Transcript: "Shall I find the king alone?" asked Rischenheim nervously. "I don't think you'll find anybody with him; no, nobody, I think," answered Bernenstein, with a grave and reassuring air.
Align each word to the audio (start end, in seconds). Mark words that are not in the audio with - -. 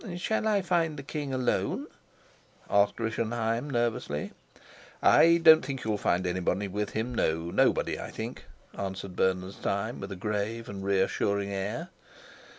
"Shall 0.17 0.47
I 0.47 0.63
find 0.63 0.97
the 0.97 1.03
king 1.03 1.31
alone?" 1.31 1.85
asked 2.67 2.99
Rischenheim 2.99 3.69
nervously. 3.69 4.31
"I 4.99 5.37
don't 5.37 5.63
think 5.63 5.83
you'll 5.83 5.99
find 5.99 6.25
anybody 6.25 6.67
with 6.67 6.89
him; 6.93 7.13
no, 7.13 7.51
nobody, 7.51 7.99
I 7.99 8.09
think," 8.09 8.45
answered 8.75 9.15
Bernenstein, 9.15 9.99
with 9.99 10.11
a 10.11 10.15
grave 10.15 10.67
and 10.67 10.83
reassuring 10.83 11.53
air. 11.53 11.89